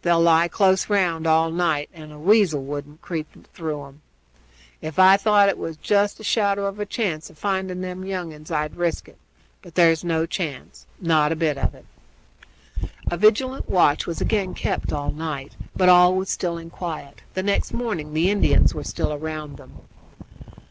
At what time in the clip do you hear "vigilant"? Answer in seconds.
13.18-13.68